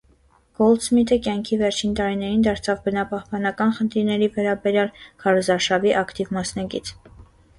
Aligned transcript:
Գոլդսմիթը 0.59 1.17
կյանքի 1.25 1.57
վերջին 1.59 1.91
տարիներին 1.99 2.45
դարձավ 2.47 2.79
բնապահպանական 2.87 3.75
խնդիրների 3.81 4.29
վերաբերյալ 4.37 4.89
քարոզարշավի 5.25 5.93
ակտիվ 6.01 6.35
մասնակից։ 6.39 6.93